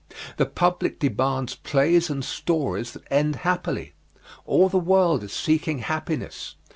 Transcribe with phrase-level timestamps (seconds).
[0.37, 3.93] The public demands plays and stories that end happily.
[4.47, 6.55] All the world is seeking happiness.